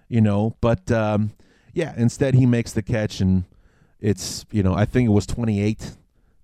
[0.08, 0.56] you know.
[0.62, 1.32] But um,
[1.74, 3.44] yeah, instead he makes the catch and
[4.00, 5.98] it's you know I think it was 28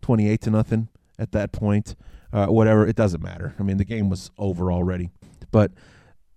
[0.04, 1.96] 28 to nothing at that point.
[2.32, 3.56] Uh, whatever, it doesn't matter.
[3.60, 5.10] I mean, the game was over already.
[5.52, 5.72] But,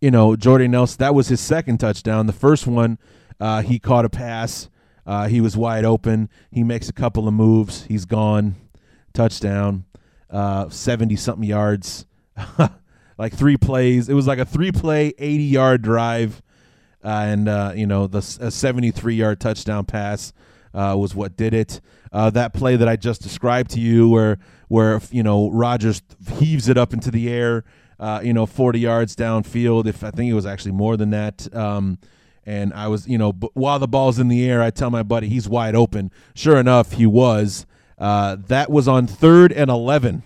[0.01, 2.27] you know, Jordy Nelson, that was his second touchdown.
[2.27, 2.99] The first one,
[3.41, 4.69] uh, he caught a pass.
[5.07, 6.29] Uh, he was wide open.
[6.51, 7.85] He makes a couple of moves.
[7.85, 8.57] He's gone.
[9.13, 9.85] Touchdown.
[10.31, 12.07] 70 uh, something yards.
[13.19, 14.09] like three plays.
[14.09, 16.43] It was like a three play, 80 yard drive.
[17.03, 20.33] Uh, and, uh, you know, the 73 yard touchdown pass
[20.75, 21.81] was what did it.
[22.13, 24.39] Uh, that play that I just described to you, where
[24.69, 26.03] where you know Rodgers
[26.39, 27.65] heaves it up into the air,
[27.99, 29.87] uh, you know, 40 yards downfield.
[29.87, 31.55] If I think it was actually more than that.
[31.55, 31.99] Um,
[32.49, 35.03] and I was, you know, b- while the ball's in the air, I tell my
[35.03, 36.13] buddy he's wide open.
[36.35, 37.67] Sure enough, he was.
[37.99, 40.23] Uh, that was on third and 11.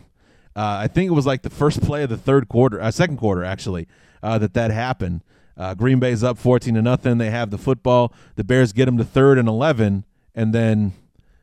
[0.55, 3.17] Uh, I think it was like the first play of the third quarter, uh, second
[3.17, 3.87] quarter actually,
[4.23, 5.23] uh, that that happened.
[5.77, 7.19] Green Bay's up 14 to nothing.
[7.19, 8.15] They have the football.
[8.37, 10.95] The Bears get them to third and 11, and then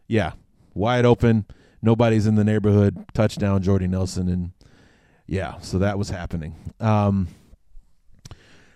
[0.07, 0.33] yeah,
[0.73, 1.45] wide open.
[1.81, 3.05] Nobody's in the neighborhood.
[3.13, 4.51] Touchdown, Jordy Nelson, and
[5.25, 6.55] yeah, so that was happening.
[6.79, 7.27] Um,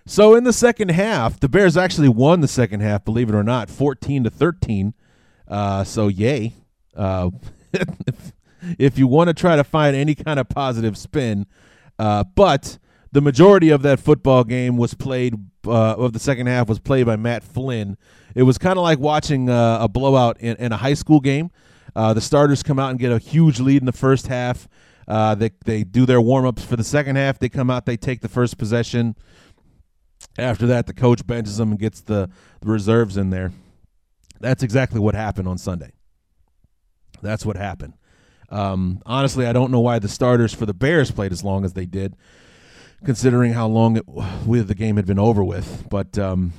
[0.05, 3.43] so in the second half, the Bears actually won the second half, believe it or
[3.43, 4.93] not, fourteen to thirteen.
[5.47, 6.53] Uh, so yay!
[6.95, 7.31] Uh,
[7.73, 8.33] if,
[8.77, 11.45] if, you want to try to find any kind of positive spin,
[11.97, 12.77] uh, but
[13.11, 17.05] the majority of that football game was played uh, of the second half was played
[17.05, 17.97] by Matt Flynn.
[18.35, 21.51] It was kind of like watching uh, a blowout in, in, a high school game.
[21.95, 24.67] Uh, the starters come out and get a huge lead in the first half.
[25.07, 27.39] Uh, they they do their warm ups for the second half.
[27.39, 29.15] They come out, they take the first possession.
[30.37, 32.29] After that, the coach benches them and gets the,
[32.61, 33.51] the reserves in there.
[34.39, 35.91] That's exactly what happened on Sunday.
[37.21, 37.93] That's what happened.
[38.49, 41.73] Um, honestly, I don't know why the starters for the Bears played as long as
[41.73, 42.15] they did,
[43.05, 44.05] considering how long it,
[44.67, 45.85] the game had been over with.
[45.89, 46.53] But um,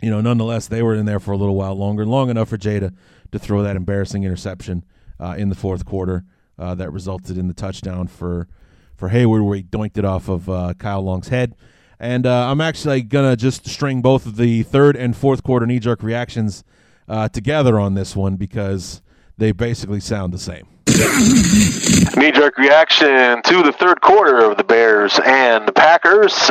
[0.00, 2.56] you know, nonetheless, they were in there for a little while longer, long enough for
[2.56, 2.92] Jay to,
[3.38, 4.82] throw that embarrassing interception
[5.20, 6.24] uh, in the fourth quarter
[6.58, 8.48] uh, that resulted in the touchdown for
[8.96, 11.54] for Hayward, where he doinked it off of uh, Kyle Long's head.
[12.00, 15.78] And uh, I'm actually gonna just string both of the third and fourth quarter knee
[15.78, 16.64] jerk reactions
[17.06, 19.02] uh, together on this one because
[19.36, 20.66] they basically sound the same.
[22.16, 26.50] Knee jerk reaction to the third quarter of the Bears and the Packers.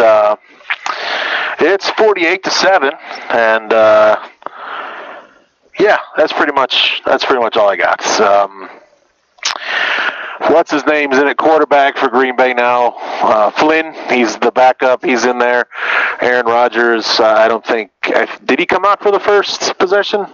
[1.60, 2.92] Uh, it's 48 to seven,
[3.30, 4.28] and uh,
[5.80, 8.06] yeah, that's pretty much that's pretty much all I got.
[8.20, 8.70] Um,
[10.52, 12.96] what's his name's in at quarterback for Green Bay now?
[12.98, 13.94] Uh, Flynn.
[14.10, 15.04] He's the backup.
[15.04, 15.68] He's in there.
[16.22, 17.20] Aaron Rodgers.
[17.20, 17.92] Uh, I don't think
[18.46, 20.26] did he come out for the first possession?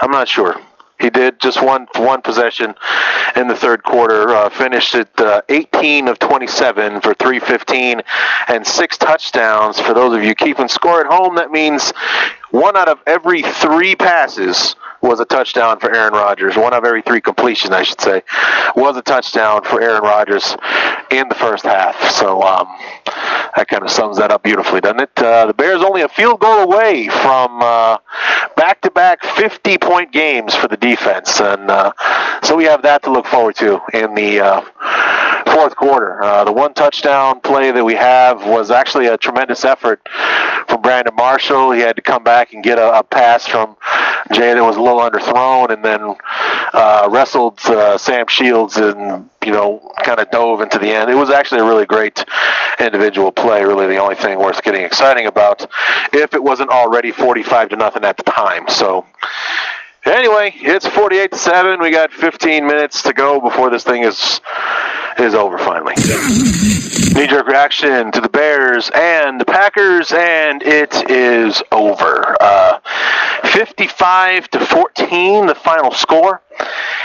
[0.00, 0.60] I'm not sure.
[1.00, 2.74] He did just one one possession
[3.36, 4.30] in the third quarter.
[4.30, 8.02] Uh, finished at uh, 18 of 27 for 315
[8.48, 9.78] and six touchdowns.
[9.78, 11.92] For those of you keeping score at home, that means
[12.50, 16.56] one out of every three passes was a touchdown for Aaron Rodgers.
[16.56, 18.22] One of every three completions, I should say,
[18.74, 20.56] was a touchdown for Aaron Rodgers
[21.10, 22.10] in the first half.
[22.10, 22.66] So um,
[23.56, 25.10] that kind of sums that up beautifully, doesn't it?
[25.16, 27.98] Uh, the Bears only a field goal away from uh,
[28.56, 31.92] back-to-back 50-point games for the defense, and uh,
[32.42, 34.60] so we have that to look forward to in the uh,
[35.58, 36.22] fourth quarter.
[36.22, 40.00] Uh, the one touchdown play that we have was actually a tremendous effort
[40.68, 41.72] from Brandon Marshall.
[41.72, 43.76] He had to come back and get a, a pass from
[44.30, 46.14] Jay that was a little underthrown, and then
[46.72, 51.10] uh, wrestled uh, Sam Shields and you know kind of dove into the end.
[51.10, 52.24] It was actually a really great
[52.78, 53.64] individual play.
[53.64, 55.66] Really, the only thing worth getting exciting about,
[56.12, 58.68] if it wasn't already 45 to nothing at the time.
[58.68, 59.04] So.
[60.08, 61.80] Anyway, it's 48 to 7.
[61.80, 64.40] We got 15 minutes to go before this thing is
[65.18, 65.94] is over finally.
[67.14, 72.36] Knee jerk reaction to the Bears and the Packers, and it is over.
[72.40, 72.78] Uh,
[73.44, 76.40] 55 to 14, the final score.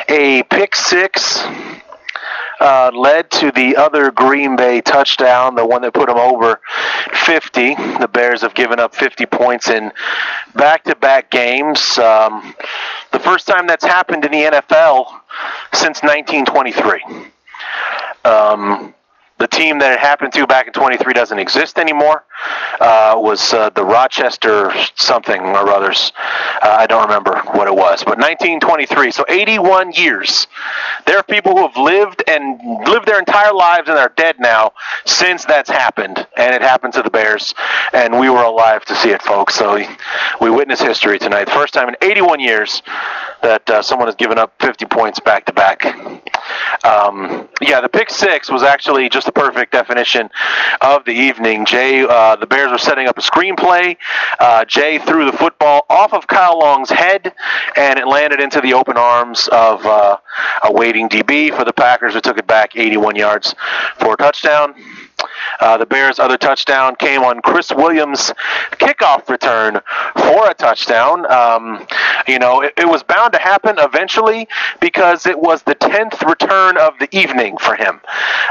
[0.08, 1.44] A pick six
[2.64, 6.62] uh, led to the other Green Bay touchdown, the one that put them over
[7.12, 7.76] 50.
[7.76, 9.92] The Bears have given up 50 points in
[10.56, 11.98] back to back games.
[11.98, 12.56] Um,
[13.12, 15.08] the first time that's happened in the NFL
[15.74, 17.04] since 1923.
[18.24, 18.96] Um,
[19.44, 22.24] the team that it happened to back in 23 doesn't exist anymore.
[22.80, 26.14] Uh, was uh, the Rochester something or others.
[26.62, 29.12] Uh, I don't remember what it was, but 1923.
[29.12, 30.48] So 81 years.
[31.06, 34.72] There are people who have lived and lived their entire lives and are dead now
[35.06, 37.54] since that's happened, and it happened to the Bears,
[37.92, 39.56] and we were alive to see it, folks.
[39.56, 39.76] So
[40.40, 41.50] we, witnessed history tonight.
[41.50, 42.82] First time in 81 years
[43.42, 45.84] that uh, someone has given up 50 points back to back.
[46.86, 50.30] Um, yeah, the pick six was actually just the perfect definition
[50.82, 51.66] of the evening.
[51.66, 53.98] Jay, uh, the Bears were setting up a screenplay.
[54.40, 57.34] Uh, Jay threw the football off of Kyle Long's head,
[57.76, 60.18] and it landed into the open arms of uh,
[60.64, 63.56] a waiting DB for the Packers, who took it back 81 yards
[64.00, 64.76] for a touchdown.
[65.60, 68.34] Uh, the Bears' other touchdown came on Chris Williams'
[68.74, 69.80] kickoff return
[70.16, 71.30] for a touchdown.
[71.32, 71.86] Um,
[72.28, 74.48] you know, it, it, was bound to happen eventually
[74.80, 78.00] because it was the 10th return of the evening for him.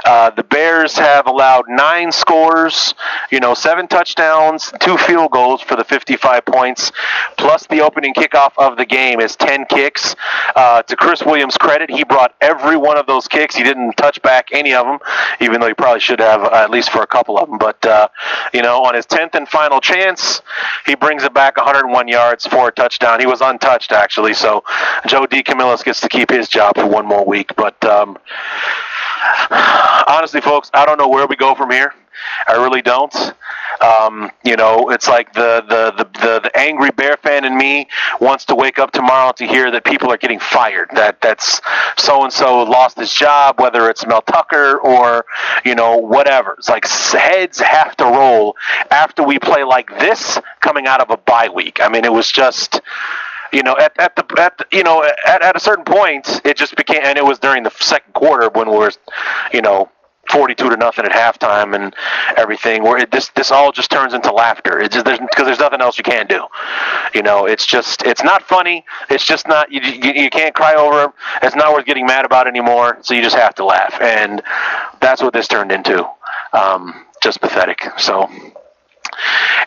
[0.05, 2.95] Uh, the Bears have allowed nine scores,
[3.31, 6.93] you know, seven touchdowns, two field goals for the 55 points,
[7.37, 10.15] plus the opening kickoff of the game is 10 kicks.
[10.57, 13.55] Uh, to Chris Williams' credit, he brought every one of those kicks.
[13.55, 14.99] He didn't touch back any of them,
[15.41, 17.59] even though he probably should have uh, at least for a couple of them.
[17.59, 18.09] But uh,
[18.53, 20.43] you know, on his tenth and final chance,
[20.87, 23.19] he brings it back 101 yards for a touchdown.
[23.21, 24.63] He was untouched actually, so
[25.07, 27.57] Joe DeCamillis gets to keep his job for one more week.
[27.57, 28.19] But um,
[30.07, 31.95] honestly, folks, I don't know where we go from here.
[32.47, 33.15] I really don't.
[33.81, 37.89] Um, you know, it's like the, the, the, the, the angry bear fan in me
[38.21, 40.91] wants to wake up tomorrow to hear that people are getting fired.
[40.95, 41.61] That that's
[41.97, 45.25] so and so lost his job, whether it's Mel Tucker or
[45.65, 46.55] you know whatever.
[46.59, 48.57] It's like heads have to roll
[48.91, 51.81] after we play like this coming out of a bye week.
[51.81, 52.81] I mean, it was just
[53.53, 56.57] you know, at, at the at the, you know at, at a certain point, it
[56.57, 58.93] just became, and it was during the second quarter when we were,
[59.53, 59.91] you know,
[60.31, 61.95] 42 to nothing at halftime and
[62.37, 64.79] everything where it, this this all just turns into laughter.
[64.79, 66.45] It's just because there's, nothing else you can do.
[67.15, 68.85] You know it's just it's not funny.
[69.11, 71.11] It's just not you, you, you can't cry over it.
[71.43, 72.99] It's not worth getting mad about anymore.
[73.03, 74.01] So you just have to laugh.
[74.01, 74.43] And
[75.01, 76.09] that's what this turned into.
[76.53, 77.81] Um, just pathetic.
[77.99, 78.29] So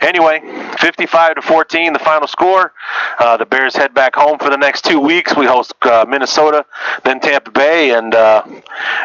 [0.02, 0.42] Anyway,
[0.80, 2.74] 55 to 14, the final score.
[3.20, 5.36] Uh, the Bears head back home for the next two weeks.
[5.36, 6.66] We host uh, Minnesota,
[7.04, 8.44] then Tampa Bay, and uh,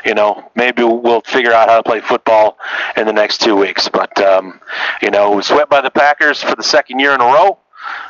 [0.04, 2.58] you know maybe we'll figure out how to play football
[2.96, 3.88] in the next two weeks.
[3.88, 4.60] But um,
[5.02, 7.58] you know, we swept by the Packers for the second year in a row.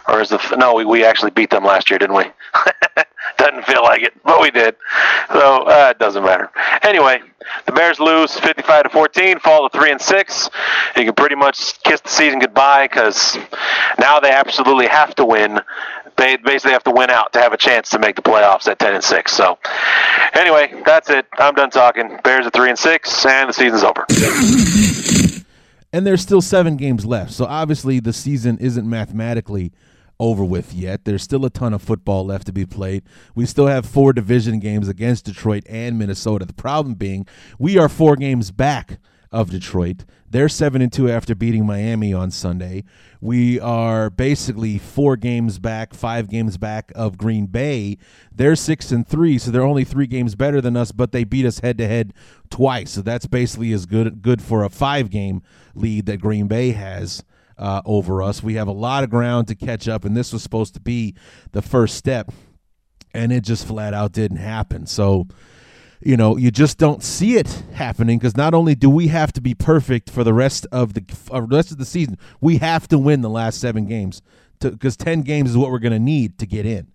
[0.09, 0.75] Or is the no?
[0.75, 2.25] We, we actually beat them last year, didn't we?
[3.41, 4.77] Doesn't feel like it, but we did.
[5.33, 6.51] So uh, it doesn't matter.
[6.83, 7.23] Anyway,
[7.65, 10.51] the Bears lose 55 to 14, fall to three and six.
[10.95, 13.39] You can pretty much kiss the season goodbye because
[13.99, 15.59] now they absolutely have to win.
[16.19, 18.79] They basically have to win out to have a chance to make the playoffs at
[18.79, 19.33] 10 and six.
[19.33, 19.59] So
[20.35, 21.27] anyway, that's it.
[21.39, 22.19] I'm done talking.
[22.23, 24.05] Bears at three and six, and the season's over.
[25.95, 27.33] and there's still seven games left.
[27.33, 29.73] So obviously the season isn't mathematically
[30.21, 31.05] over with yet.
[31.05, 33.03] There's still a ton of football left to be played.
[33.35, 36.45] We still have four division games against Detroit and Minnesota.
[36.45, 37.27] The problem being
[37.59, 39.01] we are four games back
[39.33, 40.05] of Detroit.
[40.29, 42.85] They're 7 and 2 after beating Miami on Sunday.
[43.21, 47.99] We are basically 4 games back, 5 games back of Green Bay.
[48.33, 51.47] They're 6 and 3, so they're only 3 games better than us, but they beat
[51.47, 52.13] us head to head
[52.49, 52.91] twice.
[52.91, 55.43] So that's basically as good good for a 5 game
[55.75, 57.25] lead that Green Bay has
[57.61, 58.43] uh, over us.
[58.43, 61.15] We have a lot of ground to catch up, and this was supposed to be
[61.53, 62.33] the first step,
[63.13, 64.87] and it just flat out didn't happen.
[64.87, 65.29] So,
[66.01, 69.43] you know, you just don't see it happening because not only do we have to
[69.43, 72.99] be perfect for the rest of the uh, rest of the season, we have to
[72.99, 74.23] win the last seven games
[74.59, 76.91] because ten games is what we're going to need to get in.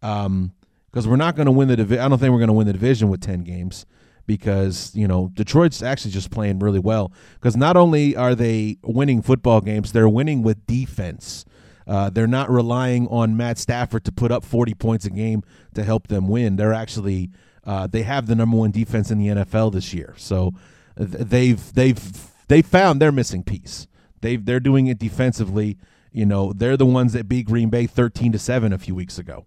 [0.00, 0.52] Because um,
[0.92, 2.04] we're not going to win the division.
[2.04, 3.86] I don't think we're going to win the division with ten games
[4.30, 7.12] because you know Detroit's actually just playing really well.
[7.34, 11.44] Because not only are they winning football games, they're winning with defense.
[11.84, 15.42] Uh, they're not relying on Matt Stafford to put up 40 points a game
[15.74, 16.54] to help them win.
[16.54, 17.30] They're actually
[17.64, 20.14] uh, they have the number one defense in the NFL this year.
[20.16, 20.52] So
[20.94, 22.00] they've they've
[22.46, 23.88] they found their missing piece.
[24.20, 25.76] They they're doing it defensively.
[26.12, 29.18] You know, they're the ones that beat Green Bay 13 to 7 a few weeks
[29.18, 29.46] ago.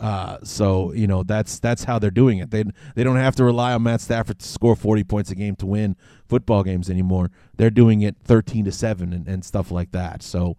[0.00, 2.50] Uh, so you know that's that's how they're doing it.
[2.50, 5.56] They they don't have to rely on Matt Stafford to score 40 points a game
[5.56, 5.94] to win
[6.26, 7.30] football games anymore.
[7.56, 10.22] They're doing it 13 to seven and, and stuff like that.
[10.22, 10.56] So,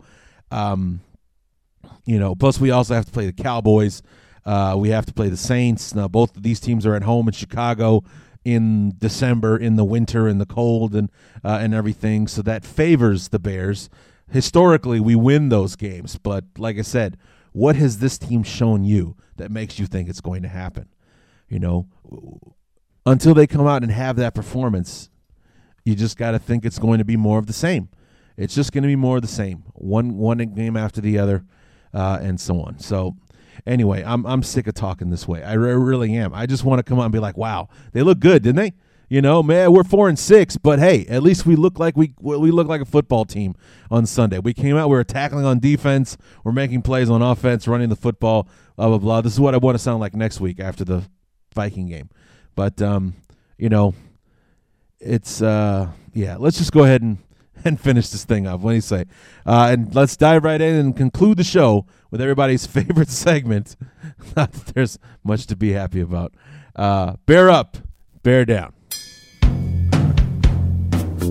[0.51, 1.01] um,
[2.06, 4.04] you know, plus we also have to play the Cowboys.
[4.45, 5.95] Uh, we have to play the Saints.
[5.95, 8.04] Now both of these teams are at home in Chicago
[8.45, 11.10] in December in the winter in the cold and
[11.43, 12.27] uh, and everything.
[12.27, 13.89] So that favors the Bears.
[14.30, 17.17] Historically, we win those games, but like I said
[17.51, 20.87] what has this team shown you that makes you think it's going to happen?
[21.49, 21.87] You know,
[23.05, 25.09] until they come out and have that performance,
[25.83, 27.89] you just got to think it's going to be more of the same.
[28.37, 31.43] It's just going to be more of the same, one one game after the other,
[31.93, 32.79] uh, and so on.
[32.79, 33.17] So,
[33.67, 35.43] anyway, I'm I'm sick of talking this way.
[35.43, 36.33] I re- really am.
[36.33, 38.73] I just want to come out and be like, wow, they look good, didn't they?
[39.12, 42.13] You know, man, we're four and six, but hey, at least we look like we
[42.21, 43.56] we look like a football team
[43.89, 44.39] on Sunday.
[44.39, 47.97] We came out, we were tackling on defense, we're making plays on offense, running the
[47.97, 48.47] football,
[48.78, 49.19] blah blah blah.
[49.19, 51.04] This is what I want to sound like next week after the
[51.54, 52.10] Viking game.
[52.56, 53.15] But um,
[53.58, 53.95] you know,
[55.02, 56.38] it's uh, yeah.
[56.38, 57.17] Let's just go ahead and
[57.65, 58.62] and finish this thing up.
[58.62, 59.04] What do you say?
[59.45, 63.76] Uh, and let's dive right in and conclude the show with everybody's favorite segment.
[64.38, 66.34] Not that there's much to be happy about.
[66.78, 67.76] Uh, bear up,
[68.24, 68.71] bear down.
[71.21, 71.27] Now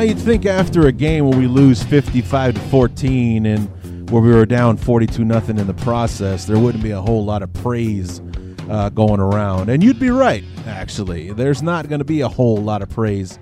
[0.00, 4.46] you'd think after a game where we lose 55 to 14 and where we were
[4.46, 8.22] down 42 nothing in the process, there wouldn't be a whole lot of praise
[8.70, 9.68] uh, going around.
[9.68, 11.32] And you'd be right, actually.
[11.32, 13.38] There's not going to be a whole lot of praise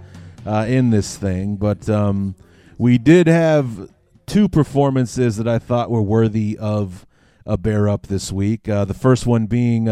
[0.46, 2.35] uh, in this thing, but um,
[2.78, 3.90] we did have
[4.26, 7.07] two performances that I thought were worthy of
[7.44, 8.68] a bear up this week.
[8.68, 9.88] Uh, the first one being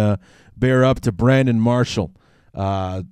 [0.61, 2.13] bear up to Brandon Marshall.
[2.55, 3.03] Uh,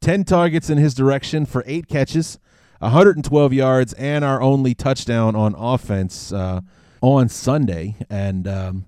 [0.00, 2.38] 10 targets in his direction for eight catches.
[2.78, 6.60] 112 yards and our only touchdown on offense uh,
[7.00, 7.96] on Sunday.
[8.08, 8.84] And um,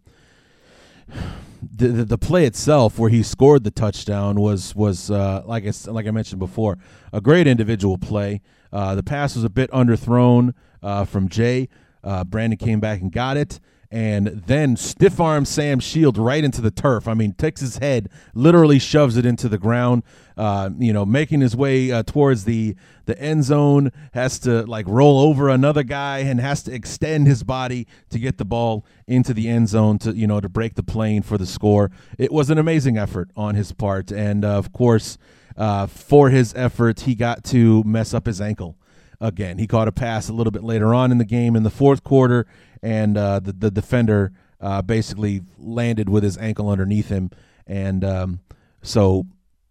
[1.62, 6.06] the, the, play itself, where he scored the touchdown, was was uh, like I like
[6.06, 6.78] I mentioned before,
[7.12, 8.40] a great individual play.
[8.72, 11.68] Uh, the pass was a bit underthrown uh, from Jay.
[12.02, 13.60] Uh, Brandon came back and got it,
[13.90, 17.08] and then stiff arm Sam Shield right into the turf.
[17.08, 20.04] I mean, takes his head, literally shoves it into the ground.
[20.36, 22.76] Uh, you know, making his way uh, towards the
[23.06, 27.42] the end zone, has to like roll over another guy and has to extend his
[27.42, 30.82] body to get the ball into the end zone to you know to break the
[30.82, 31.90] plane for the score.
[32.16, 35.18] It was an amazing effort on his part, and uh, of course,
[35.56, 38.76] uh, for his effort, he got to mess up his ankle
[39.20, 39.58] again.
[39.58, 42.02] He caught a pass a little bit later on in the game in the fourth
[42.02, 42.46] quarter,
[42.82, 47.30] and uh, the the defender uh, basically landed with his ankle underneath him,
[47.66, 48.40] and um,
[48.82, 49.26] so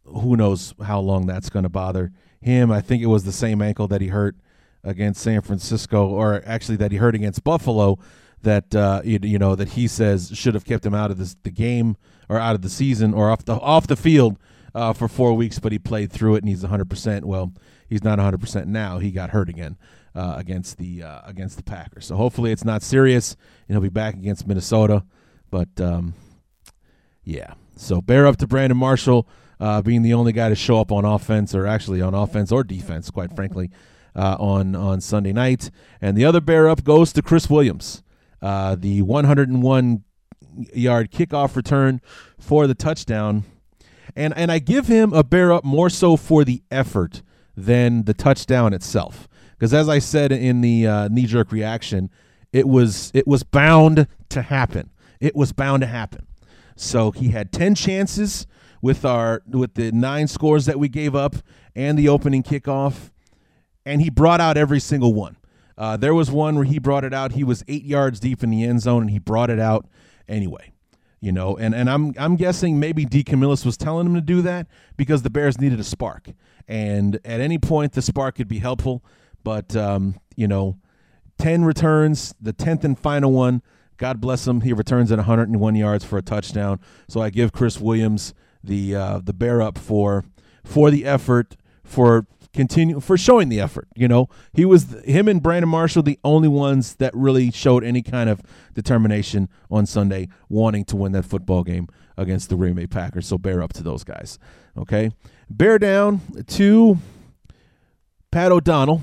[0.05, 2.71] who knows how long that's going to bother him.
[2.71, 4.35] I think it was the same ankle that he hurt
[4.83, 7.97] against San Francisco, or actually that he hurt against Buffalo.
[8.41, 11.35] That uh, you, you know that he says should have kept him out of this,
[11.43, 11.97] the game
[12.29, 14.37] or out of the season or off the off the field
[14.73, 16.89] uh, for four weeks, but he played through it and he's 100.
[16.89, 17.51] percent Well,
[17.89, 18.99] he's not 100 percent now.
[18.99, 19.77] He got hurt again
[20.15, 22.05] uh, against the uh, against the Packers.
[22.05, 23.35] So hopefully it's not serious
[23.67, 25.03] and he'll be back against Minnesota.
[25.51, 26.13] But um,
[27.23, 29.27] yeah, so bear up to Brandon Marshall
[29.59, 32.63] uh, being the only guy to show up on offense, or actually on offense or
[32.63, 33.69] defense, quite frankly,
[34.15, 35.69] uh, on on Sunday night.
[36.01, 38.03] And the other bear up goes to Chris Williams,
[38.41, 40.03] uh, the 101
[40.73, 42.01] yard kickoff return
[42.39, 43.43] for the touchdown.
[44.15, 47.21] And and I give him a bear up more so for the effort
[47.55, 49.27] than the touchdown itself,
[49.59, 52.09] because as I said in the uh, knee jerk reaction,
[52.53, 54.89] it was it was bound to happen.
[55.19, 56.25] It was bound to happen.
[56.77, 58.47] So he had 10 chances
[58.81, 61.35] with our with the nine scores that we gave up
[61.75, 63.11] and the opening kickoff,
[63.85, 65.35] and he brought out every single one.
[65.77, 67.33] Uh, there was one where he brought it out.
[67.33, 69.87] He was eight yards deep in the end zone, and he brought it out
[70.27, 70.71] anyway.
[71.19, 74.67] You know, and, and I'm I'm guessing maybe DeCamillis was telling him to do that
[74.95, 76.29] because the Bears needed a spark,
[76.65, 79.03] and at any point the spark could be helpful.
[79.43, 80.77] But um, you know,
[81.37, 83.61] ten returns, the tenth and final one.
[83.97, 84.61] God bless him.
[84.61, 86.79] He returns at 101 yards for a touchdown.
[87.09, 88.33] So I give Chris Williams
[88.63, 90.23] the uh, the bear up for
[90.63, 93.87] for the effort for continue for showing the effort.
[93.95, 98.01] You know, he was him and Brandon Marshall the only ones that really showed any
[98.01, 98.41] kind of
[98.73, 101.87] determination on Sunday, wanting to win that football game
[102.17, 103.27] against the Green Bay Packers.
[103.27, 104.39] So bear up to those guys.
[104.77, 105.11] Okay,
[105.49, 106.97] bear down to
[108.31, 109.01] Pat O'Donnell,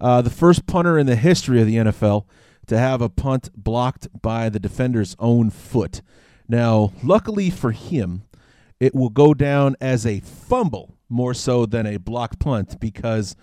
[0.00, 2.24] uh, the first punter in the history of the NFL
[2.66, 6.02] to have a punt blocked by the defender's own foot.
[6.48, 8.22] Now, luckily for him,
[8.80, 13.34] it will go down as a fumble more so than a blocked punt because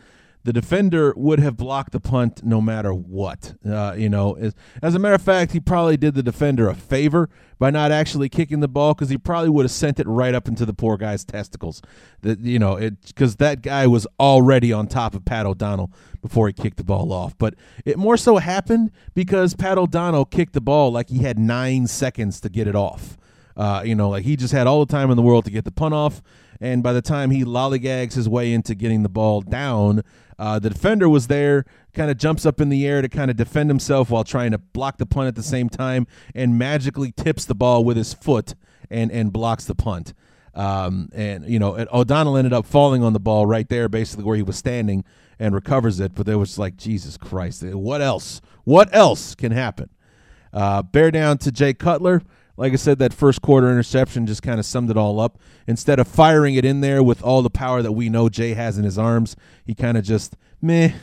[0.45, 3.55] the defender would have blocked the punt no matter what.
[3.67, 6.75] Uh, you know, as, as, a matter of fact, he probably did the defender a
[6.75, 10.35] favor by not actually kicking the ball because he probably would have sent it right
[10.35, 11.81] up into the poor guy's testicles.
[12.21, 15.91] That you know, it because that guy was already on top of Pat O'Donnell
[16.21, 17.35] before he kicked the ball off.
[17.39, 21.87] But it more so happened because Pat O'Donnell kicked the ball like he had nine
[21.87, 23.17] seconds to get it off.
[23.55, 25.65] Uh, you know, like he just had all the time in the world to get
[25.65, 26.21] the punt off.
[26.61, 30.03] And by the time he lollygags his way into getting the ball down,
[30.37, 33.37] uh, the defender was there, kind of jumps up in the air to kind of
[33.37, 37.45] defend himself while trying to block the punt at the same time, and magically tips
[37.45, 38.55] the ball with his foot
[38.89, 40.13] and and blocks the punt.
[40.53, 44.37] Um, and you know, O'Donnell ended up falling on the ball right there, basically where
[44.37, 45.03] he was standing,
[45.39, 46.15] and recovers it.
[46.15, 48.41] But there was like, Jesus Christ, what else?
[48.63, 49.89] What else can happen?
[50.53, 52.21] Uh, bear down to Jay Cutler.
[52.57, 55.37] Like I said, that first quarter interception just kind of summed it all up.
[55.67, 58.77] Instead of firing it in there with all the power that we know Jay has
[58.77, 59.35] in his arms,
[59.65, 60.93] he kind of just meh,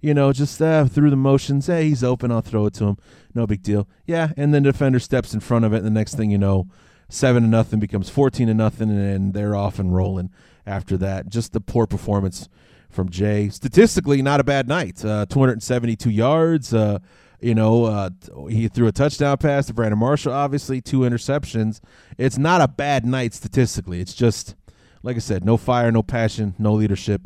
[0.00, 1.68] you know, just uh, through the motions.
[1.68, 2.32] Hey, he's open.
[2.32, 2.98] I'll throw it to him.
[3.34, 3.88] No big deal.
[4.06, 6.38] Yeah, and then the defender steps in front of it, and the next thing you
[6.38, 6.66] know,
[7.08, 10.30] seven to nothing becomes fourteen to nothing, and they're off and rolling
[10.66, 11.28] after that.
[11.28, 12.48] Just the poor performance
[12.90, 13.48] from Jay.
[13.48, 15.04] Statistically, not a bad night.
[15.04, 16.72] Uh, 272 yards.
[16.74, 16.98] Uh,
[17.40, 18.10] you know, uh,
[18.48, 21.80] he threw a touchdown pass to Brandon Marshall, obviously, two interceptions.
[22.18, 24.00] It's not a bad night statistically.
[24.00, 24.54] It's just,
[25.02, 27.22] like I said, no fire, no passion, no leadership.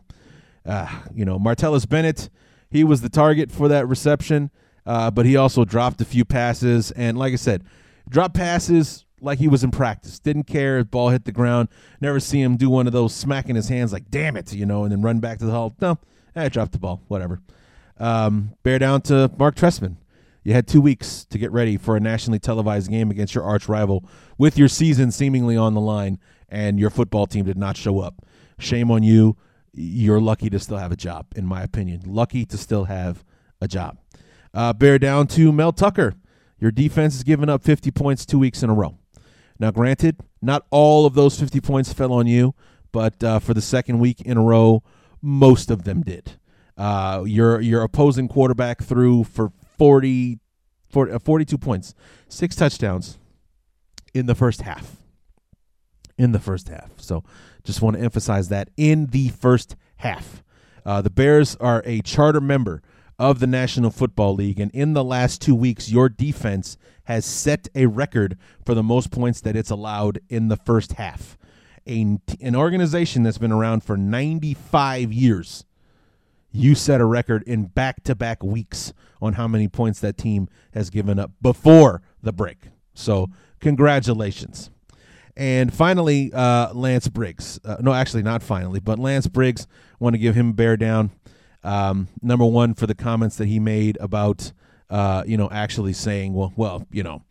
[0.66, 2.28] Uh, you know, Martellus Bennett,
[2.70, 4.50] he was the target for that reception,
[4.86, 6.90] uh, but he also dropped a few passes.
[6.92, 7.64] And like I said,
[8.08, 10.18] dropped passes like he was in practice.
[10.18, 11.68] Didn't care if ball hit the ground.
[12.00, 14.82] Never see him do one of those smacking his hands like, damn it, you know,
[14.84, 15.74] and then run back to the hull.
[15.80, 15.98] No,
[16.34, 17.40] I dropped the ball, whatever.
[17.98, 19.96] Um, bear down to Mark Trestman.
[20.43, 23.68] You had two weeks to get ready for a nationally televised game against your arch
[23.68, 24.05] rival
[24.38, 26.18] with your season seemingly on the line,
[26.49, 28.24] and your football team did not show up.
[28.59, 29.36] Shame on you.
[29.72, 32.03] You're lucky to still have a job, in my opinion.
[32.07, 33.24] Lucky to still have
[33.61, 33.99] a job.
[34.53, 36.14] Uh, bear down to Mel Tucker.
[36.59, 38.99] Your defense has given up 50 points two weeks in a row.
[39.59, 42.55] Now, granted, not all of those 50 points fell on you,
[42.93, 44.82] but uh, for the second week in a row,
[45.22, 46.38] most of them did.
[46.76, 50.39] Uh, your your opposing quarterback threw for 40,
[50.91, 51.95] 40, uh, 42 points,
[52.28, 53.16] six touchdowns
[54.12, 54.97] in the first half.
[56.18, 56.91] In the first half.
[56.99, 57.24] So
[57.64, 60.45] just want to emphasize that in the first half.
[60.85, 62.83] Uh, the Bears are a charter member
[63.18, 67.66] of the National Football League, and in the last two weeks, your defense has set
[67.74, 71.39] a record for the most points that it's allowed in the first half.
[71.87, 75.64] A, an organization that's been around for 95 years,
[76.53, 80.48] you set a record in back to back weeks on how many points that team
[80.72, 82.68] has given up before the break.
[82.94, 83.28] So,
[83.61, 84.70] congratulations.
[85.36, 87.61] And finally, uh, Lance Briggs.
[87.64, 89.66] Uh, no, actually, not finally, but Lance Briggs.
[89.98, 91.11] Want to give him a bear down.
[91.62, 94.53] Um, number one for the comments that he made about,
[94.88, 97.22] uh, you know, actually saying, well, well, you know,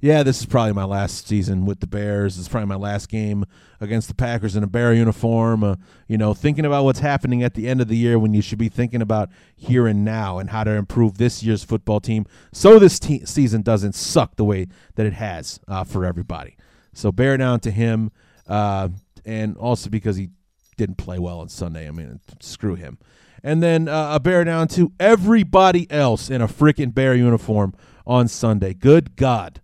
[0.00, 2.38] yeah, this is probably my last season with the Bears.
[2.38, 3.44] It's probably my last game
[3.80, 5.64] against the Packers in a Bear uniform.
[5.64, 5.76] Uh,
[6.08, 8.58] you know, thinking about what's happening at the end of the year when you should
[8.58, 12.78] be thinking about here and now and how to improve this year's football team so
[12.78, 16.56] this te- season doesn't suck the way that it has uh, for everybody.
[16.92, 18.10] So bear down to him,
[18.48, 18.88] uh,
[19.24, 20.30] and also because he
[20.76, 21.86] didn't play well on Sunday.
[21.88, 22.98] I mean, screw him.
[23.42, 27.74] And then uh, a bear down to everybody else in a freaking bear uniform
[28.06, 28.72] on Sunday.
[28.74, 29.60] Good God.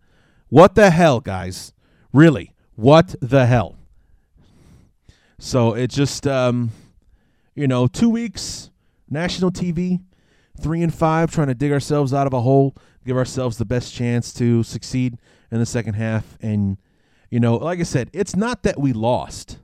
[0.53, 1.73] What the hell, guys?
[2.13, 3.79] Really, what the hell?
[5.39, 6.73] So it just, um,
[7.55, 8.71] you know, two weeks,
[9.09, 10.03] national TV,
[10.61, 12.77] three and five, trying to dig ourselves out of a hole,
[13.07, 15.17] give ourselves the best chance to succeed
[15.51, 16.37] in the second half.
[16.43, 16.77] And,
[17.31, 19.57] you know, like I said, it's not that we lost.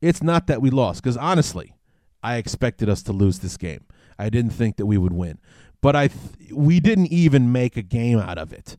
[0.00, 1.74] It's not that we lost, because honestly,
[2.22, 3.86] I expected us to lose this game.
[4.20, 5.40] I didn't think that we would win,
[5.80, 8.76] but I th- we didn't even make a game out of it.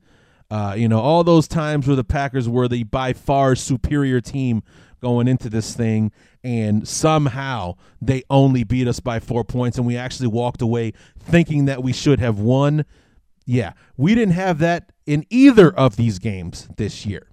[0.52, 4.64] Uh, you know, all those times where the Packers were the by far superior team
[5.02, 6.12] going into this thing,
[6.44, 11.66] and somehow they only beat us by four points, and we actually walked away thinking
[11.66, 12.86] that we should have won.
[13.46, 17.30] Yeah, we didn't have that in either of these games this year.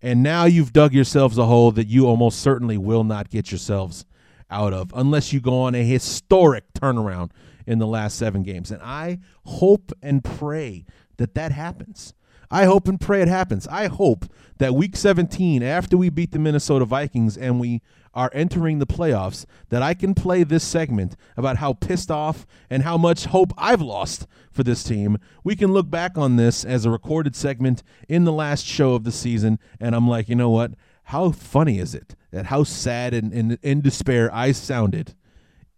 [0.00, 4.04] And now you've dug yourselves a hole that you almost certainly will not get yourselves
[4.50, 7.30] out of unless you go on a historic turnaround
[7.66, 8.70] in the last seven games.
[8.70, 10.84] And I hope and pray
[11.16, 12.14] that that happens.
[12.50, 13.66] I hope and pray it happens.
[13.68, 14.24] I hope
[14.58, 17.82] that week 17, after we beat the Minnesota Vikings and we
[18.14, 22.82] are entering the playoffs, that I can play this segment about how pissed off and
[22.82, 25.18] how much hope I've lost for this team.
[25.44, 29.04] We can look back on this as a recorded segment in the last show of
[29.04, 30.72] the season, and I'm like, you know what?
[31.04, 35.14] How funny is it that how sad and in despair I sounded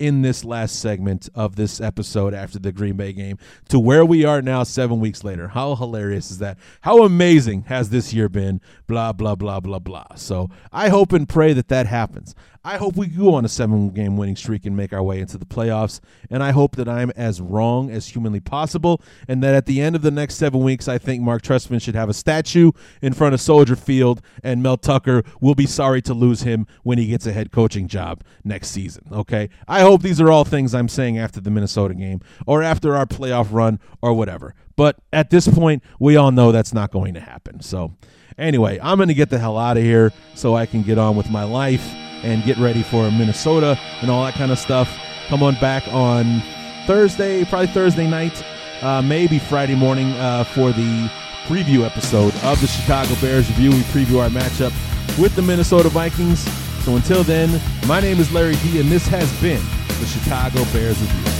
[0.01, 3.39] in this last segment of this episode after the Green Bay game
[3.69, 5.49] to where we are now seven weeks later.
[5.49, 6.59] How hilarious is that?
[6.81, 8.63] How amazing has this year been?
[8.87, 10.15] Blah, blah, blah, blah, blah.
[10.17, 12.35] So I hope and pray that that happens.
[12.63, 15.39] I hope we go on a seven game winning streak and make our way into
[15.39, 16.01] the playoffs.
[16.29, 19.01] And I hope that I'm as wrong as humanly possible.
[19.27, 21.95] And that at the end of the next seven weeks, I think Mark Trestman should
[21.95, 24.21] have a statue in front of Soldier Field.
[24.45, 27.89] And Mel Tucker will be sorry to lose him when he gets a head coaching
[27.89, 29.05] job next season.
[29.11, 29.49] Okay.
[29.67, 33.07] I hope these are all things I'm saying after the Minnesota game or after our
[33.07, 34.55] playoff run or whatever.
[34.77, 37.63] But at this point, we all know that's not going to happen.
[37.63, 37.97] So,
[38.37, 41.17] anyway, I'm going to get the hell out of here so I can get on
[41.17, 41.91] with my life
[42.23, 44.97] and get ready for Minnesota and all that kind of stuff.
[45.29, 46.43] Come on back on
[46.87, 48.45] Thursday, probably Thursday night,
[48.83, 51.11] uh, maybe Friday morning uh, for the
[51.45, 53.71] preview episode of the Chicago Bears review.
[53.71, 54.73] We preview our matchup
[55.19, 56.41] with the Minnesota Vikings.
[56.85, 59.63] So until then, my name is Larry D, and this has been
[60.01, 61.40] the Chicago Bears review.